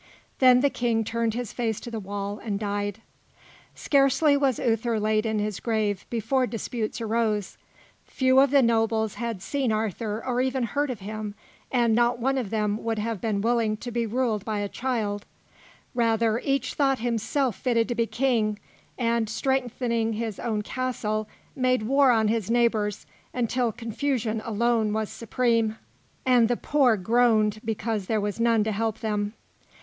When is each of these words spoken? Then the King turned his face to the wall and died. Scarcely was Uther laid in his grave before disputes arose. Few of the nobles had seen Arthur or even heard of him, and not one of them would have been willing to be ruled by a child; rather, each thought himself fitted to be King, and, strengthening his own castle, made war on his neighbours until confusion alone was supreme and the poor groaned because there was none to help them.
Then 0.39 0.61
the 0.61 0.71
King 0.71 1.03
turned 1.03 1.35
his 1.35 1.53
face 1.53 1.79
to 1.81 1.91
the 1.91 1.99
wall 1.99 2.39
and 2.43 2.59
died. 2.59 3.01
Scarcely 3.75 4.35
was 4.35 4.57
Uther 4.57 4.99
laid 4.99 5.27
in 5.27 5.37
his 5.37 5.59
grave 5.59 6.07
before 6.09 6.47
disputes 6.47 6.99
arose. 6.99 7.59
Few 8.05 8.39
of 8.39 8.49
the 8.49 8.63
nobles 8.63 9.13
had 9.13 9.43
seen 9.43 9.71
Arthur 9.71 10.25
or 10.25 10.41
even 10.41 10.63
heard 10.63 10.89
of 10.89 11.01
him, 11.01 11.35
and 11.71 11.93
not 11.93 12.17
one 12.17 12.39
of 12.39 12.49
them 12.49 12.83
would 12.83 12.97
have 12.97 13.21
been 13.21 13.41
willing 13.41 13.77
to 13.77 13.91
be 13.91 14.07
ruled 14.07 14.43
by 14.43 14.57
a 14.61 14.67
child; 14.67 15.27
rather, 15.93 16.39
each 16.39 16.73
thought 16.73 16.97
himself 16.97 17.55
fitted 17.55 17.87
to 17.87 17.93
be 17.93 18.07
King, 18.07 18.57
and, 18.97 19.29
strengthening 19.29 20.13
his 20.13 20.39
own 20.39 20.63
castle, 20.63 21.27
made 21.55 21.83
war 21.83 22.09
on 22.09 22.27
his 22.27 22.49
neighbours 22.49 23.05
until 23.35 23.71
confusion 23.71 24.41
alone 24.43 24.93
was 24.93 25.11
supreme 25.11 25.77
and 26.25 26.47
the 26.47 26.57
poor 26.57 26.97
groaned 26.97 27.61
because 27.63 28.07
there 28.07 28.19
was 28.19 28.39
none 28.39 28.63
to 28.63 28.71
help 28.71 29.01
them. 29.01 29.35